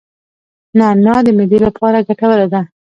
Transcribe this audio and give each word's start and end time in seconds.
نعناع 0.77 1.19
د 1.25 1.27
معدې 1.37 1.59
لپاره 1.67 2.05
ګټوره 2.07 2.45
ده 2.53 2.61